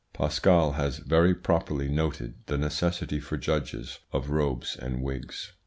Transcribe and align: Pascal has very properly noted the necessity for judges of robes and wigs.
Pascal 0.13 0.71
has 0.71 0.97
very 0.97 1.35
properly 1.35 1.87
noted 1.87 2.33
the 2.47 2.57
necessity 2.57 3.19
for 3.19 3.37
judges 3.37 3.99
of 4.11 4.31
robes 4.31 4.75
and 4.75 5.03
wigs. 5.03 5.53